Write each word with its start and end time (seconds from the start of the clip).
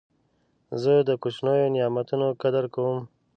زه 0.81 0.93
د 1.07 1.09
کوچنیو 1.21 1.71
نعمتو 1.75 2.27
قدر 2.41 2.63
کوم. 2.73 2.99